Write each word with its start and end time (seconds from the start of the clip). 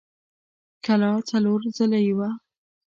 کلا 0.85 1.11
څلور 1.29 1.59
ضلعۍ 1.77 2.09
وه. 2.17 2.29